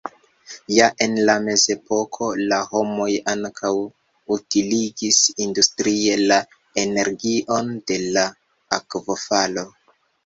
[0.75, 3.71] Ja en la mezepoko la homoj ankaŭ
[4.37, 6.41] utiligis industrie la
[6.87, 8.25] energion de la
[8.81, 9.71] akvofalo.